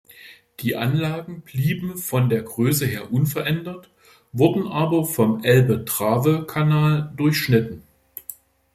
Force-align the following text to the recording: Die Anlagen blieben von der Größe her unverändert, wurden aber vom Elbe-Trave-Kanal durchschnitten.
Die 0.61 0.75
Anlagen 0.75 1.41
blieben 1.41 1.95
von 1.95 2.27
der 2.27 2.41
Größe 2.41 2.87
her 2.87 3.13
unverändert, 3.13 3.91
wurden 4.31 4.67
aber 4.67 5.05
vom 5.05 5.43
Elbe-Trave-Kanal 5.43 7.13
durchschnitten. 7.15 7.83